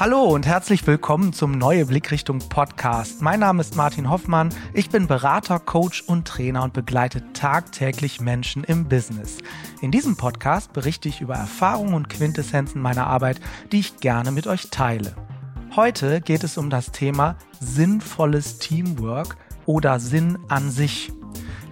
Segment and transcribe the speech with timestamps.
[0.00, 3.20] Hallo und herzlich willkommen zum Neue Blickrichtung Podcast.
[3.20, 4.48] Mein Name ist Martin Hoffmann.
[4.72, 9.36] Ich bin Berater, Coach und Trainer und begleite tagtäglich Menschen im Business.
[9.82, 13.42] In diesem Podcast berichte ich über Erfahrungen und Quintessenzen meiner Arbeit,
[13.72, 15.14] die ich gerne mit euch teile.
[15.76, 19.36] Heute geht es um das Thema sinnvolles Teamwork
[19.66, 21.12] oder Sinn an sich.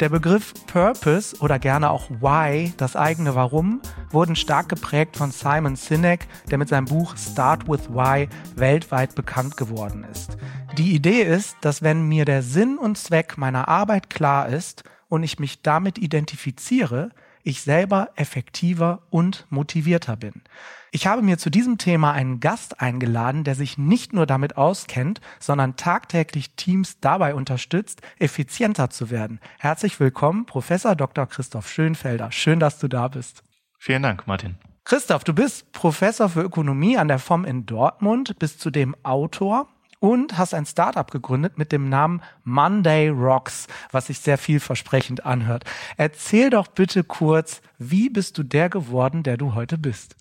[0.00, 3.80] Der Begriff Purpose oder gerne auch Why, das eigene Warum,
[4.10, 9.56] wurden stark geprägt von Simon Sinek, der mit seinem Buch Start with Why weltweit bekannt
[9.56, 10.38] geworden ist.
[10.76, 15.24] Die Idee ist, dass wenn mir der Sinn und Zweck meiner Arbeit klar ist und
[15.24, 17.10] ich mich damit identifiziere,
[17.48, 20.42] ich selber effektiver und motivierter bin.
[20.90, 25.22] Ich habe mir zu diesem Thema einen Gast eingeladen, der sich nicht nur damit auskennt,
[25.40, 29.40] sondern tagtäglich Teams dabei unterstützt, effizienter zu werden.
[29.58, 31.26] Herzlich willkommen, Professor Dr.
[31.26, 32.30] Christoph Schönfelder.
[32.32, 33.42] Schön, dass du da bist.
[33.78, 34.56] Vielen Dank, Martin.
[34.84, 39.68] Christoph, du bist Professor für Ökonomie an der FOM in Dortmund, bist zudem Autor
[40.00, 45.64] und hast ein Startup gegründet mit dem Namen Monday Rocks, was sich sehr vielversprechend anhört.
[45.96, 50.16] Erzähl doch bitte kurz, wie bist du der geworden, der du heute bist?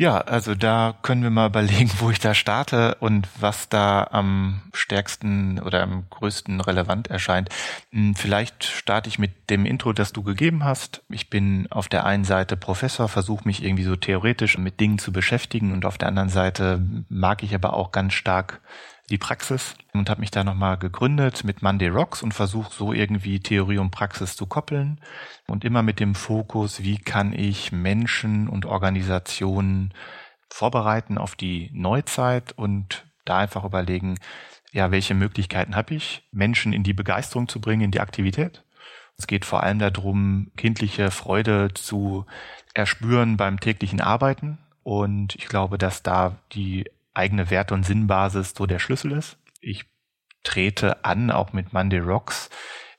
[0.00, 4.62] Ja, also da können wir mal überlegen, wo ich da starte und was da am
[4.72, 7.48] stärksten oder am größten relevant erscheint.
[7.90, 11.02] Hm, vielleicht starte ich mit dem Intro, das du gegeben hast.
[11.08, 15.10] Ich bin auf der einen Seite Professor, versuche mich irgendwie so theoretisch mit Dingen zu
[15.10, 18.60] beschäftigen und auf der anderen Seite mag ich aber auch ganz stark
[19.10, 23.40] die Praxis und habe mich da nochmal gegründet mit Monday Rocks und versuche so irgendwie
[23.40, 25.00] Theorie und Praxis zu koppeln
[25.46, 29.94] und immer mit dem Fokus, wie kann ich Menschen und Organisationen
[30.50, 34.18] vorbereiten auf die Neuzeit und da einfach überlegen,
[34.72, 38.64] ja, welche Möglichkeiten habe ich, Menschen in die Begeisterung zu bringen, in die Aktivität.
[39.16, 42.26] Es geht vor allem darum, kindliche Freude zu
[42.74, 44.58] erspüren beim täglichen Arbeiten.
[44.84, 46.84] Und ich glaube, dass da die
[47.18, 49.38] eigene Werte- und Sinnbasis so der Schlüssel ist.
[49.60, 49.84] Ich
[50.44, 52.48] trete an, auch mit Monday Rocks,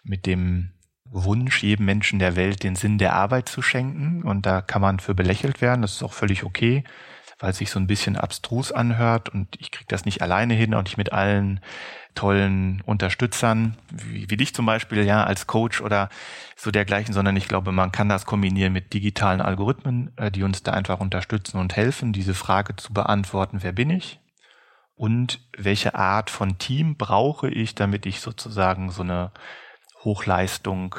[0.04, 0.74] mit dem
[1.06, 4.24] Wunsch, jedem Menschen der Welt den Sinn der Arbeit zu schenken.
[4.24, 5.82] Und da kann man für belächelt werden.
[5.82, 6.84] Das ist auch völlig okay,
[7.40, 9.30] weil es sich so ein bisschen abstrus anhört.
[9.30, 11.62] Und ich kriege das nicht alleine hin, auch nicht mit allen
[12.16, 16.10] tollen Unterstützern, wie, wie dich zum Beispiel, ja, als Coach oder
[16.56, 20.64] so dergleichen, sondern ich glaube, man kann das kombinieren mit digitalen Algorithmen, äh, die uns
[20.64, 24.20] da einfach unterstützen und helfen, diese Frage zu beantworten, wer bin ich?
[24.96, 29.32] Und welche Art von Team brauche ich, damit ich sozusagen so eine
[30.04, 30.96] Hochleistung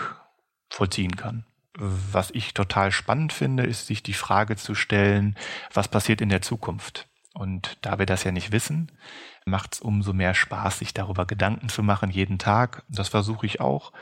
[0.70, 1.44] vollziehen kann?
[1.82, 5.34] Was ich total spannend finde, ist sich die Frage zu stellen,
[5.72, 7.08] was passiert in der Zukunft?
[7.32, 8.92] Und da wir das ja nicht wissen,
[9.46, 12.84] macht es umso mehr Spaß, sich darüber Gedanken zu machen, jeden Tag.
[12.90, 13.94] Das versuche ich auch,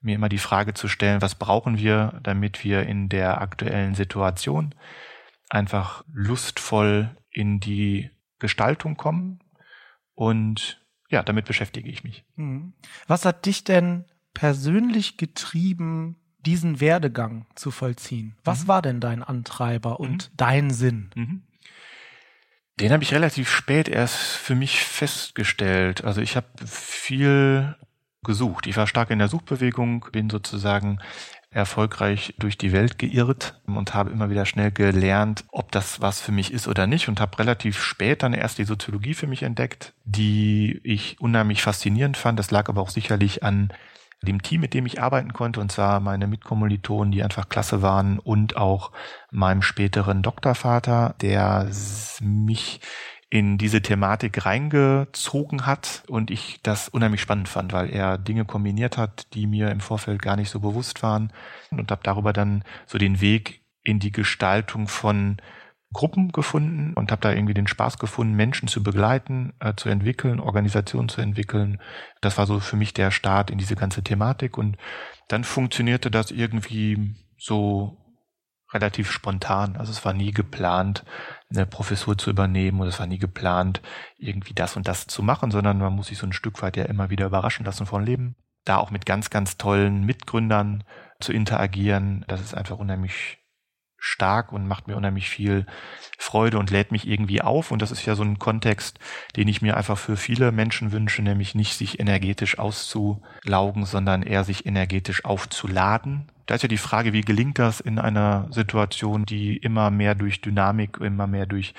[0.00, 4.74] mir immer die Frage zu stellen, was brauchen wir, damit wir in der aktuellen Situation
[5.48, 9.38] einfach lustvoll in die Gestaltung kommen.
[10.14, 12.24] Und ja, damit beschäftige ich mich.
[12.34, 12.72] Mhm.
[13.06, 14.04] Was hat dich denn
[14.34, 18.36] persönlich getrieben, diesen Werdegang zu vollziehen?
[18.44, 18.68] Was mhm.
[18.68, 20.36] war denn dein Antreiber und mhm.
[20.36, 21.10] dein Sinn?
[21.14, 21.42] Mhm.
[22.80, 26.02] Den habe ich relativ spät erst für mich festgestellt.
[26.04, 27.76] Also ich habe viel
[28.22, 28.66] gesucht.
[28.66, 30.98] Ich war stark in der Suchbewegung, bin sozusagen
[31.50, 36.30] erfolgreich durch die Welt geirrt und habe immer wieder schnell gelernt, ob das was für
[36.30, 39.92] mich ist oder nicht und habe relativ spät dann erst die Soziologie für mich entdeckt,
[40.04, 42.38] die ich unheimlich faszinierend fand.
[42.38, 43.72] Das lag aber auch sicherlich an
[44.22, 48.18] dem Team, mit dem ich arbeiten konnte, und zwar meine Mitkommilitonen, die einfach klasse waren,
[48.18, 48.92] und auch
[49.30, 51.70] meinem späteren Doktorvater, der
[52.20, 52.80] mich
[53.30, 58.98] in diese Thematik reingezogen hat und ich das unheimlich spannend fand, weil er Dinge kombiniert
[58.98, 61.32] hat, die mir im Vorfeld gar nicht so bewusst waren
[61.70, 65.36] und habe darüber dann so den Weg in die Gestaltung von
[65.92, 70.38] Gruppen gefunden und habe da irgendwie den Spaß gefunden, Menschen zu begleiten, äh, zu entwickeln,
[70.38, 71.80] Organisationen zu entwickeln.
[72.20, 74.76] Das war so für mich der Start in diese ganze Thematik und
[75.28, 77.96] dann funktionierte das irgendwie so
[78.72, 79.76] relativ spontan.
[79.76, 81.04] Also es war nie geplant,
[81.50, 83.82] eine Professur zu übernehmen oder es war nie geplant,
[84.16, 86.84] irgendwie das und das zu machen, sondern man muss sich so ein Stück weit ja
[86.84, 88.36] immer wieder überraschen lassen von Leben.
[88.64, 90.84] Da auch mit ganz, ganz tollen Mitgründern
[91.18, 93.39] zu interagieren, das ist einfach unheimlich
[94.00, 95.66] stark und macht mir unheimlich viel
[96.18, 97.70] Freude und lädt mich irgendwie auf.
[97.70, 98.98] Und das ist ja so ein Kontext,
[99.36, 104.42] den ich mir einfach für viele Menschen wünsche, nämlich nicht sich energetisch auszulaugen, sondern eher
[104.42, 106.32] sich energetisch aufzuladen.
[106.46, 110.40] Da ist ja die Frage, wie gelingt das in einer Situation, die immer mehr durch
[110.40, 111.74] Dynamik, immer mehr durch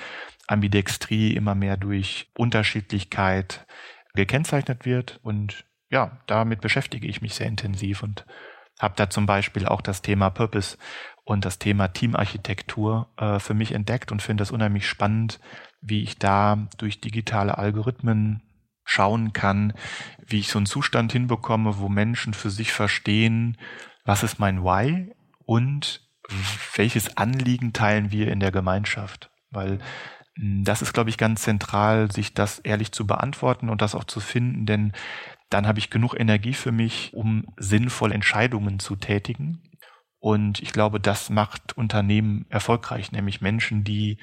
[0.46, 3.66] Ambidextrie, immer mehr durch Unterschiedlichkeit
[4.14, 5.20] gekennzeichnet wird.
[5.22, 8.24] Und ja, damit beschäftige ich mich sehr intensiv und
[8.80, 10.76] habe da zum Beispiel auch das Thema Purpose
[11.24, 15.40] und das Thema Teamarchitektur äh, für mich entdeckt und finde das unheimlich spannend,
[15.80, 18.42] wie ich da durch digitale Algorithmen
[18.84, 19.74] schauen kann,
[20.26, 23.56] wie ich so einen Zustand hinbekomme, wo Menschen für sich verstehen,
[24.04, 25.12] was ist mein Why
[25.44, 26.08] und
[26.76, 29.30] welches Anliegen teilen wir in der Gemeinschaft.
[29.50, 29.78] Weil
[30.36, 34.04] hm, das ist, glaube ich, ganz zentral, sich das ehrlich zu beantworten und das auch
[34.04, 34.92] zu finden, denn
[35.50, 39.60] dann habe ich genug Energie für mich, um sinnvoll Entscheidungen zu tätigen.
[40.22, 44.18] Und ich glaube, das macht Unternehmen erfolgreich, nämlich Menschen, die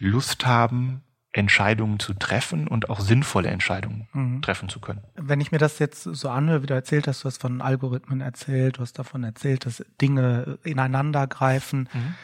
[0.00, 4.42] Lust haben, Entscheidungen zu treffen und auch sinnvolle Entscheidungen mhm.
[4.42, 5.02] treffen zu können.
[5.14, 8.20] Wenn ich mir das jetzt so anhöre, wie du erzählt hast, du hast von Algorithmen
[8.20, 11.88] erzählt, du hast davon erzählt, dass Dinge ineinander greifen.
[11.92, 12.14] Mhm.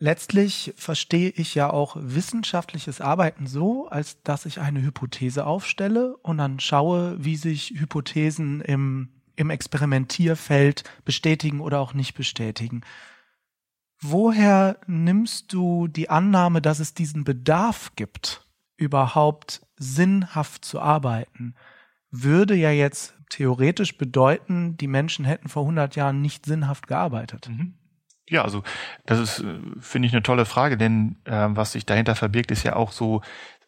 [0.00, 6.38] Letztlich verstehe ich ja auch wissenschaftliches Arbeiten so, als dass ich eine Hypothese aufstelle und
[6.38, 12.82] dann schaue, wie sich Hypothesen im, im Experimentierfeld bestätigen oder auch nicht bestätigen.
[14.02, 18.46] Woher nimmst du die Annahme, dass es diesen Bedarf gibt,
[18.76, 21.54] überhaupt sinnhaft zu arbeiten?
[22.10, 27.48] Würde ja jetzt theoretisch bedeuten, die Menschen hätten vor 100 Jahren nicht sinnhaft gearbeitet.
[27.48, 27.74] Mhm.
[28.28, 28.62] Ja, also
[29.06, 32.62] das ist, äh, finde ich, eine tolle Frage, denn äh, was sich dahinter verbirgt, ist
[32.62, 33.22] ja auch so,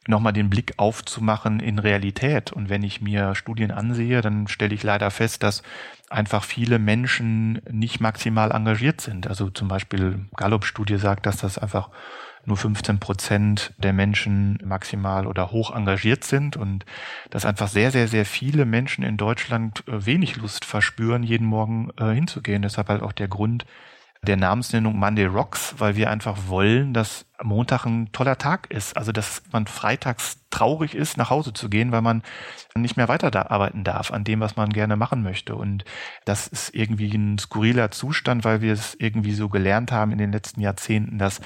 [0.09, 2.53] nochmal den Blick aufzumachen in Realität.
[2.53, 5.63] Und wenn ich mir Studien ansehe, dann stelle ich leider fest, dass
[6.11, 9.27] einfach viele Menschen nicht maximal engagiert sind.
[9.27, 11.91] Also zum Beispiel Gallup-Studie sagt, dass das einfach
[12.45, 16.85] nur 15 Prozent der Menschen maximal oder hoch engagiert sind und
[17.31, 21.91] dass einfach sehr, sehr, sehr viele Menschen in Deutschland äh, wenig Lust verspüren, jeden Morgen
[21.99, 22.63] äh, hinzugehen.
[22.63, 23.65] Deshalb halt auch der Grund,
[24.23, 28.97] der Namensnennung Monday Rocks, weil wir einfach wollen, dass Montag ein toller Tag ist.
[28.97, 32.23] Also dass man freitags traurig ist, nach Hause zu gehen, weil man
[32.75, 35.57] nicht mehr weiter arbeiten darf an dem, was man gerne machen möchte.
[35.57, 35.85] Und
[36.25, 40.33] das ist irgendwie ein skurriler Zustand, weil wir es irgendwie so gelernt haben in den
[40.33, 41.41] letzten Jahrzehnten, dass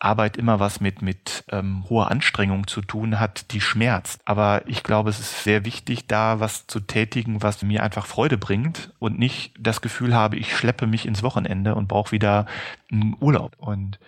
[0.00, 4.20] Arbeit immer was mit, mit ähm, hoher Anstrengung zu tun hat, die schmerzt.
[4.24, 8.38] Aber ich glaube, es ist sehr wichtig, da was zu tätigen, was mir einfach Freude
[8.38, 12.46] bringt und nicht das Gefühl habe, ich schleppe mich ins Wochenende und brauche wieder
[12.90, 13.54] einen Urlaub.
[13.58, 13.98] Und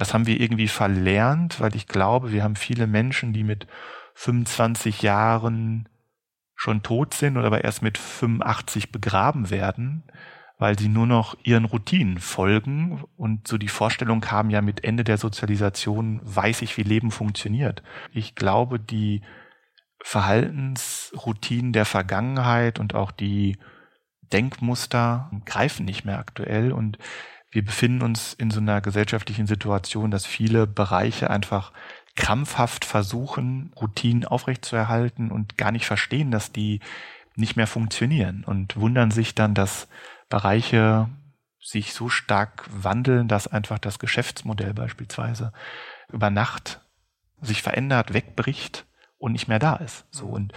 [0.00, 3.66] das haben wir irgendwie verlernt, weil ich glaube, wir haben viele Menschen, die mit
[4.14, 5.90] 25 Jahren
[6.54, 10.04] schon tot sind oder aber erst mit 85 begraben werden,
[10.58, 15.04] weil sie nur noch ihren Routinen folgen und so die Vorstellung haben, ja mit Ende
[15.04, 17.82] der Sozialisation weiß ich, wie Leben funktioniert.
[18.10, 19.20] Ich glaube, die
[20.02, 23.58] Verhaltensroutinen der Vergangenheit und auch die
[24.32, 26.96] Denkmuster greifen nicht mehr aktuell und
[27.50, 31.72] wir befinden uns in so einer gesellschaftlichen Situation, dass viele Bereiche einfach
[32.16, 36.80] krampfhaft versuchen, Routinen aufrechtzuerhalten und gar nicht verstehen, dass die
[37.36, 39.88] nicht mehr funktionieren und wundern sich dann, dass
[40.28, 41.08] Bereiche
[41.60, 45.52] sich so stark wandeln, dass einfach das Geschäftsmodell beispielsweise
[46.08, 46.80] über Nacht
[47.40, 48.86] sich verändert, wegbricht
[49.18, 50.04] und nicht mehr da ist.
[50.10, 50.52] So und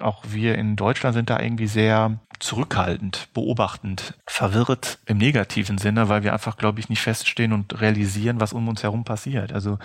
[0.00, 6.22] auch wir in Deutschland sind da irgendwie sehr zurückhaltend, beobachtend, verwirrt im negativen Sinne, weil
[6.22, 9.52] wir einfach, glaube ich, nicht feststehen und realisieren, was um uns herum passiert.
[9.52, 9.78] Also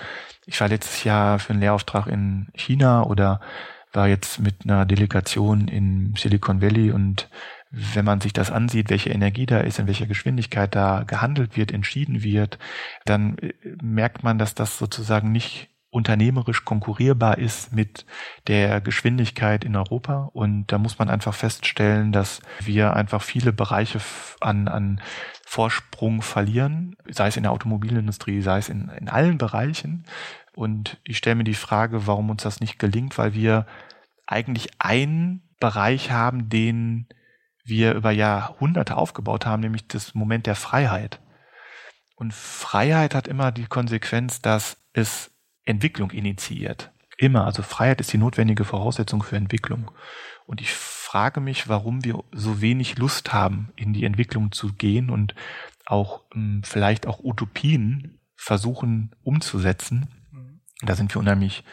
[0.46, 3.42] ich war letztes Jahr für einen Lehrauftrag in China oder
[3.92, 7.30] war jetzt mit einer Delegation in Silicon Valley und
[7.72, 11.74] wenn man sich das ansieht, welche Energie da ist, in welcher Geschwindigkeit da gehandelt wird,
[11.74, 12.58] entschieden wird,
[13.04, 18.06] dann äh, merkt man, dass das sozusagen nicht unternehmerisch konkurrierbar ist mit
[18.48, 20.30] der Geschwindigkeit in Europa.
[20.34, 24.02] Und da muss man einfach feststellen, dass wir einfach viele Bereiche
[24.42, 25.02] an, an
[25.46, 30.04] Vorsprung verlieren, sei es in der Automobilindustrie, sei es in, in allen Bereichen.
[30.54, 33.66] Und ich stelle mir die Frage, warum uns das nicht gelingt, weil wir
[34.28, 37.08] eigentlich einen Bereich haben, den
[37.64, 41.22] wir über Jahrhunderte aufgebaut haben, nämlich das Moment der Freiheit.
[42.18, 45.32] Und Freiheit hat immer die Konsequenz, dass es
[45.66, 46.92] Entwicklung initiiert.
[47.18, 47.46] Immer.
[47.46, 49.92] Also Freiheit ist die notwendige Voraussetzung für Entwicklung.
[50.46, 55.10] Und ich frage mich, warum wir so wenig Lust haben, in die Entwicklung zu gehen
[55.10, 55.34] und
[55.86, 60.08] auch ähm, vielleicht auch Utopien versuchen umzusetzen.
[60.82, 61.64] Da sind wir unheimlich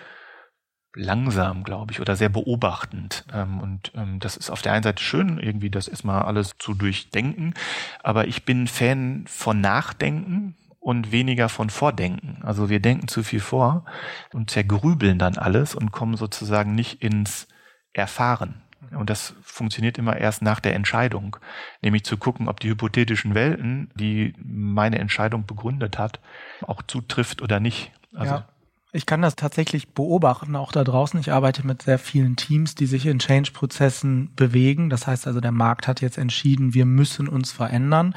[0.95, 3.25] langsam, glaube ich, oder sehr beobachtend.
[3.33, 6.75] Ähm, und ähm, das ist auf der einen Seite schön, irgendwie das erstmal alles zu
[6.75, 7.55] durchdenken.
[8.03, 12.43] Aber ich bin Fan von Nachdenken und weniger von Vordenken.
[12.43, 13.85] Also wir denken zu viel vor
[14.33, 17.47] und zergrübeln dann alles und kommen sozusagen nicht ins
[17.93, 18.63] Erfahren.
[18.91, 21.37] Und das funktioniert immer erst nach der Entscheidung,
[21.83, 26.19] nämlich zu gucken, ob die hypothetischen Welten, die meine Entscheidung begründet hat,
[26.63, 27.93] auch zutrifft oder nicht.
[28.13, 28.49] Also ja.
[28.95, 31.19] Ich kann das tatsächlich beobachten, auch da draußen.
[31.19, 34.91] Ich arbeite mit sehr vielen Teams, die sich in Change-Prozessen bewegen.
[34.91, 38.15] Das heißt also, der Markt hat jetzt entschieden, wir müssen uns verändern.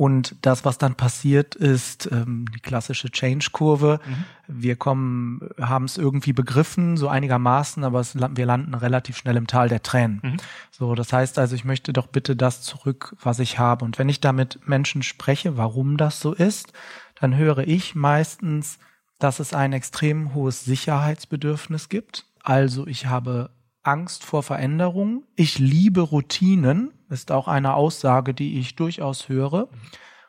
[0.00, 4.00] Und das, was dann passiert, ist ähm, die klassische Change-Kurve.
[4.02, 4.24] Mhm.
[4.62, 9.46] Wir kommen, haben es irgendwie begriffen, so einigermaßen, aber es, wir landen relativ schnell im
[9.46, 10.20] Tal der Tränen.
[10.22, 10.36] Mhm.
[10.70, 13.84] So, das heißt also, ich möchte doch bitte das zurück, was ich habe.
[13.84, 16.72] Und wenn ich da mit Menschen spreche, warum das so ist,
[17.20, 18.78] dann höre ich meistens,
[19.18, 22.24] dass es ein extrem hohes Sicherheitsbedürfnis gibt.
[22.42, 23.50] Also ich habe
[23.82, 25.24] Angst vor Veränderung.
[25.36, 29.68] Ich liebe Routinen, ist auch eine Aussage, die ich durchaus höre.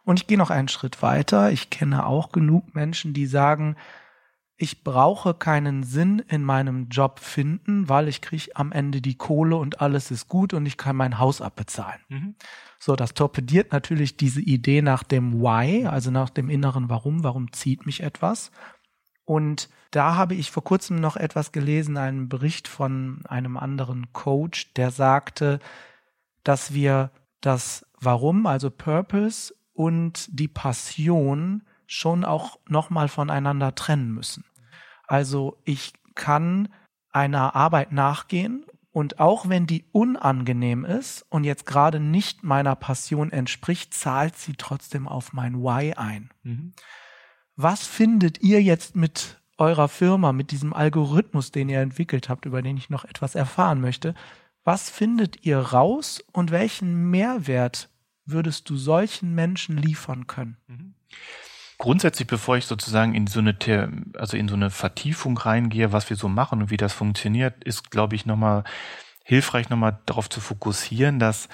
[0.03, 1.51] Und ich gehe noch einen Schritt weiter.
[1.51, 3.75] Ich kenne auch genug Menschen, die sagen,
[4.61, 9.55] ich brauche keinen Sinn in meinem Job finden, weil ich kriege am Ende die Kohle
[9.55, 11.99] und alles ist gut und ich kann mein Haus abbezahlen.
[12.09, 12.35] Mhm.
[12.77, 17.51] So, das torpediert natürlich diese Idee nach dem Why, also nach dem inneren Warum, warum
[17.53, 18.51] zieht mich etwas.
[19.25, 24.73] Und da habe ich vor kurzem noch etwas gelesen, einen Bericht von einem anderen Coach,
[24.73, 25.59] der sagte,
[26.43, 34.45] dass wir das Warum, also Purpose und die Passion schon auch nochmal voneinander trennen müssen.
[35.07, 36.69] Also ich kann
[37.11, 43.31] einer Arbeit nachgehen und auch wenn die unangenehm ist und jetzt gerade nicht meiner Passion
[43.31, 46.29] entspricht, zahlt sie trotzdem auf mein Why ein.
[46.43, 46.73] Mhm.
[47.57, 52.61] Was findet ihr jetzt mit eurer Firma, mit diesem Algorithmus, den ihr entwickelt habt, über
[52.61, 54.15] den ich noch etwas erfahren möchte?
[54.63, 57.89] Was findet ihr raus und welchen Mehrwert
[58.25, 60.57] würdest du solchen Menschen liefern können?
[60.67, 60.95] Mhm.
[61.77, 63.55] Grundsätzlich, bevor ich sozusagen in so eine,
[64.15, 67.89] also in so eine Vertiefung reingehe, was wir so machen und wie das funktioniert, ist,
[67.89, 68.63] glaube ich, nochmal
[69.23, 71.49] hilfreich, nochmal darauf zu fokussieren, dass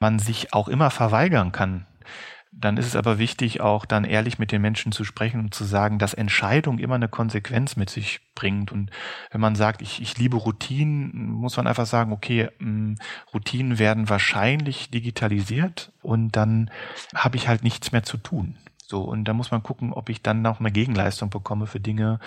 [0.00, 1.86] man sich auch immer verweigern kann,
[2.52, 5.64] dann ist es aber wichtig, auch dann ehrlich mit den Menschen zu sprechen und zu
[5.64, 8.72] sagen, dass Entscheidung immer eine Konsequenz mit sich bringt.
[8.72, 8.90] Und
[9.30, 12.94] wenn man sagt, ich, ich liebe Routinen, muss man einfach sagen, okay, mm,
[13.34, 16.70] Routinen werden wahrscheinlich digitalisiert und dann
[17.14, 18.56] habe ich halt nichts mehr zu tun.
[18.86, 22.20] So, und da muss man gucken, ob ich dann noch eine Gegenleistung bekomme für Dinge,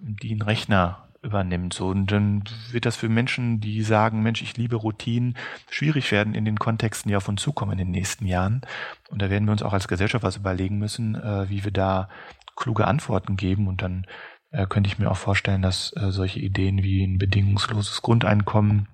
[0.00, 1.74] die ein Rechner übernimmt.
[1.74, 5.36] So, und dann wird das für Menschen, die sagen, Mensch, ich liebe Routinen,
[5.68, 8.62] schwierig werden in den Kontexten, die auf uns zukommen in den nächsten Jahren.
[9.10, 12.08] Und da werden wir uns auch als Gesellschaft was überlegen müssen, äh, wie wir da
[12.56, 13.68] kluge Antworten geben.
[13.68, 14.06] Und dann
[14.50, 18.88] äh, könnte ich mir auch vorstellen, dass äh, solche Ideen wie ein bedingungsloses Grundeinkommen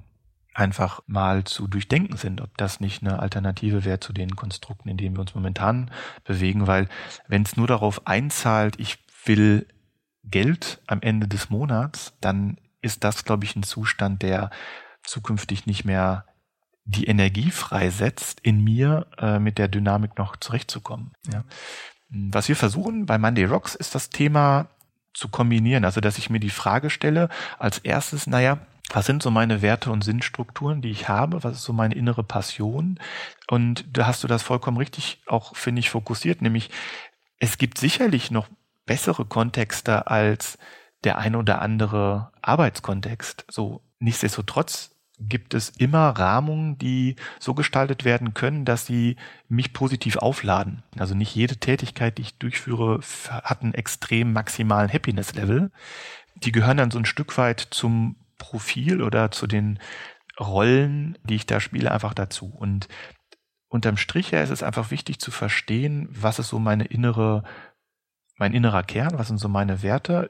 [0.55, 4.97] einfach mal zu durchdenken sind, ob das nicht eine Alternative wäre zu den Konstrukten, in
[4.97, 5.91] denen wir uns momentan
[6.25, 6.89] bewegen, weil
[7.27, 9.67] wenn es nur darauf einzahlt, ich will
[10.25, 14.51] Geld am Ende des Monats, dann ist das, glaube ich, ein Zustand, der
[15.03, 16.27] zukünftig nicht mehr
[16.85, 21.13] die Energie freisetzt, in mir äh, mit der Dynamik noch zurechtzukommen.
[21.33, 21.45] Ja.
[22.09, 24.69] Was wir versuchen bei Monday Rocks ist das Thema
[25.15, 28.59] zu kombinieren, also dass ich mir die Frage stelle, als erstes, naja,
[28.91, 31.43] was sind so meine Werte und Sinnstrukturen, die ich habe?
[31.45, 32.99] Was ist so meine innere Passion?
[33.49, 36.71] Und da hast du das vollkommen richtig auch, finde ich, fokussiert, nämlich
[37.39, 38.49] es gibt sicherlich noch
[38.93, 40.59] bessere Kontexte als
[41.03, 43.47] der ein oder andere Arbeitskontext.
[43.51, 49.17] So nichtsdestotrotz gibt es immer Rahmungen, die so gestaltet werden können, dass sie
[49.49, 50.83] mich positiv aufladen.
[50.99, 55.71] Also nicht jede Tätigkeit, die ich durchführe, hat einen extrem maximalen Happiness-Level.
[56.35, 59.79] Die gehören dann so ein Stück weit zum Profil oder zu den
[60.39, 62.53] Rollen, die ich da spiele, einfach dazu.
[62.55, 62.89] Und
[63.69, 67.43] unterm Strich her ist es einfach wichtig zu verstehen, was ist so meine innere
[68.43, 70.29] mein innerer Kern, was sind so meine Werte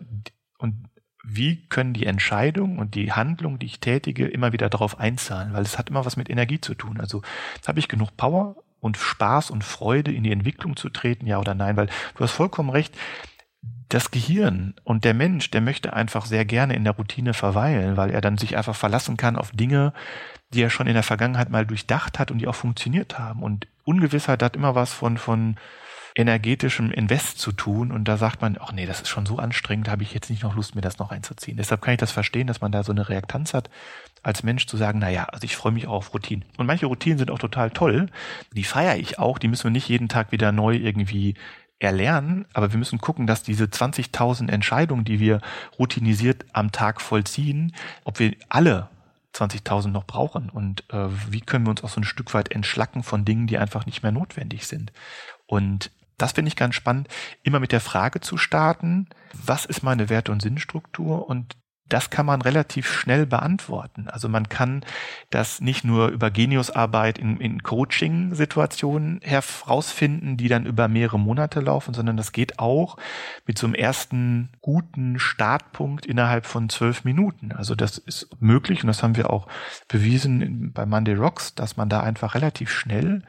[0.59, 0.85] und
[1.25, 5.63] wie können die Entscheidungen und die Handlung, die ich tätige, immer wieder darauf einzahlen, weil
[5.63, 7.01] es hat immer was mit Energie zu tun.
[7.01, 7.23] Also
[7.67, 11.55] habe ich genug Power und Spaß und Freude in die Entwicklung zu treten, ja oder
[11.55, 12.95] nein, weil du hast vollkommen recht,
[13.89, 18.11] das Gehirn und der Mensch, der möchte einfach sehr gerne in der Routine verweilen, weil
[18.11, 19.95] er dann sich einfach verlassen kann auf Dinge,
[20.53, 23.43] die er schon in der Vergangenheit mal durchdacht hat und die auch funktioniert haben.
[23.43, 25.57] Und Ungewissheit hat immer was von, von
[26.15, 29.89] energetischem Invest zu tun und da sagt man, ach nee, das ist schon so anstrengend,
[29.89, 31.57] habe ich jetzt nicht noch Lust, mir das noch einzuziehen.
[31.57, 33.71] Deshalb kann ich das verstehen, dass man da so eine Reaktanz hat,
[34.23, 36.45] als Mensch zu sagen, na ja, also ich freue mich auch auf Routinen.
[36.59, 38.09] Und manche Routinen sind auch total toll,
[38.53, 41.35] die feiere ich auch, die müssen wir nicht jeden Tag wieder neu irgendwie
[41.79, 45.41] erlernen, aber wir müssen gucken, dass diese 20.000 Entscheidungen, die wir
[45.79, 48.89] routinisiert am Tag vollziehen, ob wir alle
[49.35, 53.03] 20.000 noch brauchen und äh, wie können wir uns auch so ein Stück weit entschlacken
[53.03, 54.93] von Dingen, die einfach nicht mehr notwendig sind.
[55.47, 55.91] Und
[56.23, 57.09] das finde ich ganz spannend,
[57.43, 61.57] immer mit der Frage zu starten, was ist meine Werte- und Sinnstruktur und
[61.89, 64.09] das kann man relativ schnell beantworten.
[64.09, 64.85] Also man kann
[65.31, 71.93] das nicht nur über Geniusarbeit in, in Coaching-Situationen herausfinden, die dann über mehrere Monate laufen,
[71.93, 72.97] sondern das geht auch
[73.47, 77.53] mit so einem ersten guten Startpunkt innerhalb von zwölf Minuten.
[77.53, 79.47] Also das ist möglich und das haben wir auch
[79.89, 83.23] bewiesen bei Monday Rocks, dass man da einfach relativ schnell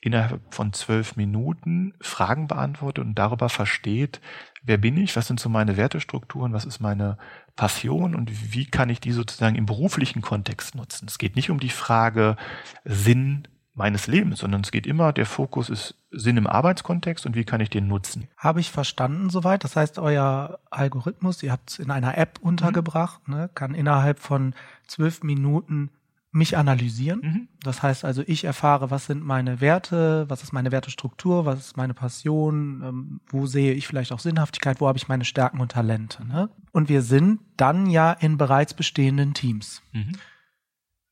[0.00, 4.20] innerhalb von zwölf Minuten Fragen beantwortet und darüber versteht,
[4.62, 7.18] wer bin ich, was sind so meine Wertestrukturen, was ist meine
[7.56, 11.06] Passion und wie kann ich die sozusagen im beruflichen Kontext nutzen.
[11.08, 12.36] Es geht nicht um die Frage
[12.84, 17.44] Sinn meines Lebens, sondern es geht immer, der Fokus ist Sinn im Arbeitskontext und wie
[17.44, 18.28] kann ich den nutzen.
[18.36, 19.62] Habe ich verstanden soweit?
[19.62, 23.34] Das heißt, euer Algorithmus, ihr habt es in einer App untergebracht, mhm.
[23.34, 24.54] ne, kann innerhalb von
[24.86, 25.90] zwölf Minuten
[26.38, 27.20] mich analysieren.
[27.20, 27.48] Mhm.
[27.62, 31.76] Das heißt also, ich erfahre, was sind meine Werte, was ist meine Wertestruktur, was ist
[31.76, 35.72] meine Passion, ähm, wo sehe ich vielleicht auch Sinnhaftigkeit, wo habe ich meine Stärken und
[35.72, 36.24] Talente.
[36.24, 36.48] Ne?
[36.72, 39.82] Und wir sind dann ja in bereits bestehenden Teams.
[39.92, 40.12] Mhm.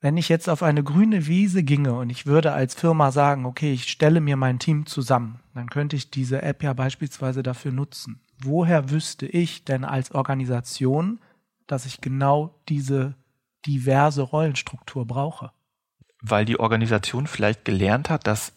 [0.00, 3.72] Wenn ich jetzt auf eine grüne Wiese ginge und ich würde als Firma sagen, okay,
[3.72, 8.20] ich stelle mir mein Team zusammen, dann könnte ich diese App ja beispielsweise dafür nutzen.
[8.42, 11.18] Woher wüsste ich denn als Organisation,
[11.66, 13.14] dass ich genau diese
[13.66, 15.52] diverse Rollenstruktur brauche.
[16.20, 18.54] Weil die Organisation vielleicht gelernt hat, dass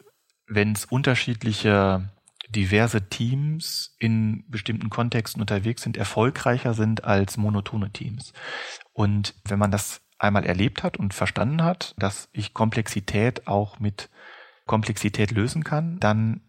[0.47, 2.09] wenn es unterschiedliche
[2.49, 8.33] diverse Teams in bestimmten Kontexten unterwegs sind, erfolgreicher sind als monotone Teams.
[8.93, 14.09] Und wenn man das einmal erlebt hat und verstanden hat, dass ich Komplexität auch mit
[14.65, 16.41] Komplexität lösen kann, dann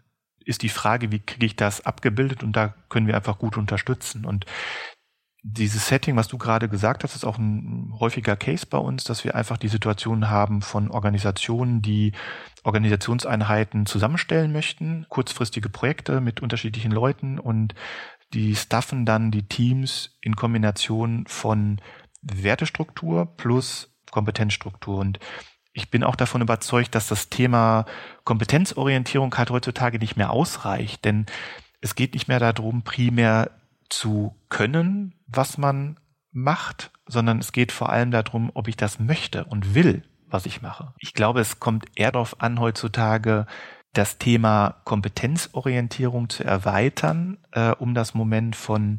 [0.44, 4.24] ist die Frage, wie kriege ich das abgebildet und da können wir einfach gut unterstützen.
[4.24, 4.46] Und
[5.42, 9.24] dieses Setting, was du gerade gesagt hast, ist auch ein häufiger Case bei uns, dass
[9.24, 12.12] wir einfach die Situation haben von Organisationen, die
[12.62, 17.74] Organisationseinheiten zusammenstellen möchten, kurzfristige Projekte mit unterschiedlichen Leuten und
[18.34, 21.80] die staffen dann die Teams in Kombination von
[22.22, 24.98] Wertestruktur plus Kompetenzstruktur.
[24.98, 25.18] Und
[25.72, 27.86] ich bin auch davon überzeugt, dass das Thema
[28.24, 31.26] Kompetenzorientierung halt heutzutage nicht mehr ausreicht, denn
[31.80, 33.50] es geht nicht mehr darum, primär
[33.90, 35.98] zu können, was man
[36.32, 40.62] macht, sondern es geht vor allem darum, ob ich das möchte und will, was ich
[40.62, 40.94] mache.
[40.98, 43.46] Ich glaube, es kommt eher darauf an, heutzutage
[43.92, 48.98] das Thema Kompetenzorientierung zu erweitern, äh, um das Moment von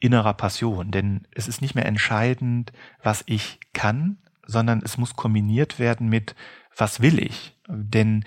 [0.00, 0.90] innerer Passion.
[0.90, 6.34] Denn es ist nicht mehr entscheidend, was ich kann, sondern es muss kombiniert werden mit,
[6.76, 7.56] was will ich?
[7.68, 8.24] Denn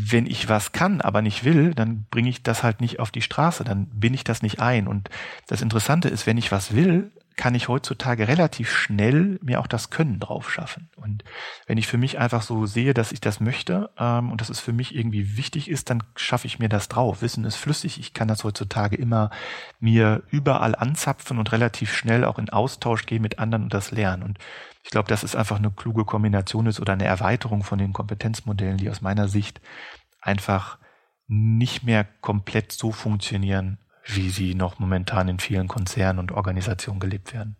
[0.00, 3.22] wenn ich was kann, aber nicht will, dann bringe ich das halt nicht auf die
[3.22, 4.86] Straße, dann bin ich das nicht ein.
[4.86, 5.10] Und
[5.48, 9.90] das Interessante ist, wenn ich was will, kann ich heutzutage relativ schnell mir auch das
[9.90, 10.90] Können drauf schaffen.
[10.96, 11.22] Und
[11.66, 14.58] wenn ich für mich einfach so sehe, dass ich das möchte ähm, und dass es
[14.58, 17.22] für mich irgendwie wichtig ist, dann schaffe ich mir das drauf.
[17.22, 18.00] Wissen ist flüssig.
[18.00, 19.30] Ich kann das heutzutage immer
[19.78, 24.24] mir überall anzapfen und relativ schnell auch in Austausch gehen mit anderen und das lernen.
[24.24, 24.38] Und
[24.82, 28.78] ich glaube, dass es einfach eine kluge Kombination ist oder eine Erweiterung von den Kompetenzmodellen,
[28.78, 29.60] die aus meiner Sicht
[30.20, 30.78] einfach
[31.26, 37.34] nicht mehr komplett so funktionieren, wie sie noch momentan in vielen Konzernen und Organisationen gelebt
[37.34, 37.56] werden.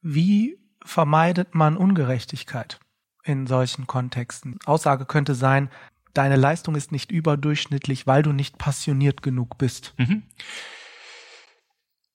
[0.00, 2.80] Wie vermeidet man Ungerechtigkeit
[3.22, 4.58] in solchen Kontexten?
[4.64, 5.70] Aussage könnte sein,
[6.12, 9.94] deine Leistung ist nicht überdurchschnittlich, weil du nicht passioniert genug bist.
[9.96, 10.24] Mhm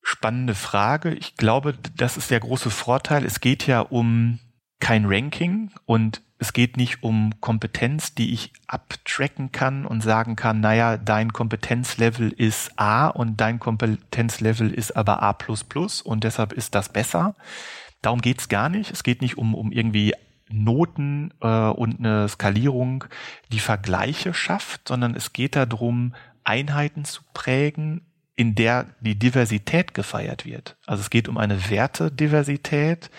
[0.10, 1.14] spannende Frage.
[1.14, 3.24] Ich glaube, das ist der große Vorteil.
[3.26, 4.40] Es geht ja um
[4.80, 10.62] kein Ranking und es geht nicht um Kompetenz, die ich abtracken kann und sagen kann,
[10.62, 15.38] naja, dein Kompetenzlevel ist A und dein Kompetenzlevel ist aber A
[16.04, 17.36] und deshalb ist das besser.
[18.02, 18.92] Darum geht's gar nicht.
[18.92, 20.14] Es geht nicht um, um irgendwie
[20.50, 23.04] Noten äh, und eine Skalierung,
[23.52, 28.09] die Vergleiche schafft, sondern es geht darum, Einheiten zu prägen,
[28.40, 30.78] in der die Diversität gefeiert wird.
[30.86, 33.12] Also es geht um eine Wertediversität,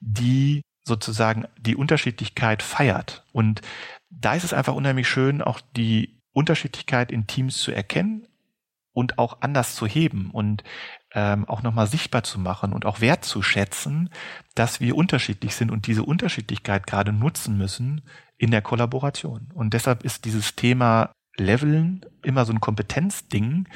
[0.00, 3.24] die sozusagen die Unterschiedlichkeit feiert.
[3.30, 3.62] Und
[4.10, 8.26] da ist es einfach unheimlich schön, auch die Unterschiedlichkeit in Teams zu erkennen
[8.92, 10.64] und auch anders zu heben und
[11.14, 14.10] ähm, auch nochmal sichtbar zu machen und auch wertzuschätzen,
[14.56, 18.02] dass wir unterschiedlich sind und diese Unterschiedlichkeit gerade nutzen müssen
[18.38, 19.52] in der Kollaboration.
[19.54, 23.68] Und deshalb ist dieses Thema Leveln immer so ein Kompetenzding,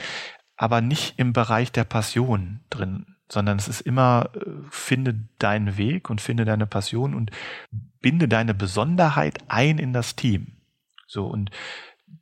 [0.63, 6.09] aber nicht im Bereich der Passion drin, sondern es ist immer, äh, finde deinen Weg
[6.09, 7.33] und finde deine Passion und
[8.01, 10.53] binde deine Besonderheit ein in das Team.
[11.09, 11.51] So, und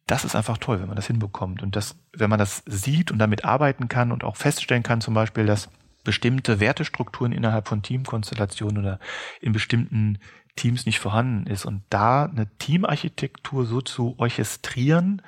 [0.07, 1.63] das ist einfach toll, wenn man das hinbekommt.
[1.63, 5.13] Und das, wenn man das sieht und damit arbeiten kann und auch feststellen kann, zum
[5.13, 5.69] Beispiel, dass
[6.03, 9.01] bestimmte Wertestrukturen innerhalb von Teamkonstellationen oder
[9.43, 10.19] in bestimmten
[10.57, 15.21] Teams nicht vorhanden ist und da eine Teamarchitektur so zu orchestrieren,